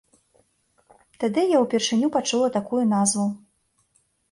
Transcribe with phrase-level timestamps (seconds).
[1.25, 3.29] Тады я ўпершыню пачула такую назву.